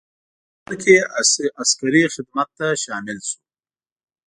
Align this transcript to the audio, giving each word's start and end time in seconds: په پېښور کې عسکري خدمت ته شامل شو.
په 0.65 0.73
پېښور 0.83 1.25
کې 1.31 1.45
عسکري 1.61 2.03
خدمت 2.15 2.47
ته 2.57 2.67
شامل 2.83 3.17
شو. 3.27 3.37